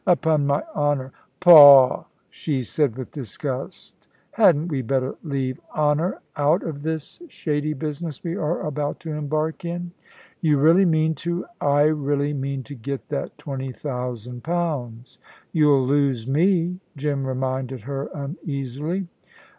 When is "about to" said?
8.61-9.11